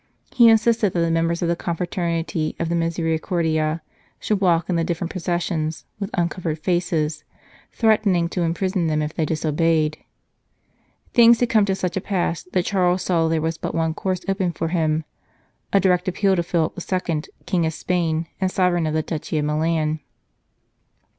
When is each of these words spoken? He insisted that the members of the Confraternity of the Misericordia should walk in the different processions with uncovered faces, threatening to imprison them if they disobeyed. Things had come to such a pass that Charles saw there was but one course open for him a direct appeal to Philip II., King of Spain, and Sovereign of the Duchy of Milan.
He 0.31 0.49
insisted 0.49 0.93
that 0.93 0.99
the 0.99 1.11
members 1.11 1.43
of 1.43 1.47
the 1.47 1.55
Confraternity 1.55 2.55
of 2.59 2.69
the 2.69 2.75
Misericordia 2.75 3.83
should 4.19 4.41
walk 4.41 4.67
in 4.67 4.75
the 4.75 4.83
different 4.83 5.11
processions 5.11 5.85
with 5.99 6.09
uncovered 6.15 6.57
faces, 6.57 7.23
threatening 7.71 8.27
to 8.29 8.41
imprison 8.41 8.87
them 8.87 9.03
if 9.03 9.13
they 9.13 9.25
disobeyed. 9.25 9.99
Things 11.13 11.39
had 11.39 11.49
come 11.49 11.65
to 11.65 11.75
such 11.75 11.97
a 11.97 12.01
pass 12.01 12.41
that 12.41 12.65
Charles 12.65 13.03
saw 13.03 13.27
there 13.27 13.41
was 13.41 13.59
but 13.59 13.75
one 13.75 13.93
course 13.93 14.21
open 14.27 14.53
for 14.53 14.69
him 14.69 15.03
a 15.71 15.79
direct 15.79 16.07
appeal 16.07 16.35
to 16.35 16.41
Philip 16.41 16.79
II., 16.91 17.21
King 17.45 17.67
of 17.67 17.73
Spain, 17.75 18.25
and 18.41 18.49
Sovereign 18.49 18.87
of 18.87 18.95
the 18.95 19.03
Duchy 19.03 19.37
of 19.37 19.45
Milan. 19.45 19.99